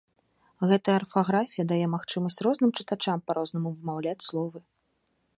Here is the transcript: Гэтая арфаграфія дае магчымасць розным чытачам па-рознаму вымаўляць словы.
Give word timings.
Гэтая 0.69 0.93
арфаграфія 0.99 1.65
дае 1.71 1.83
магчымасць 1.95 2.39
розным 2.47 2.71
чытачам 2.79 3.17
па-рознаму 3.27 3.73
вымаўляць 3.75 4.25
словы. 4.29 4.59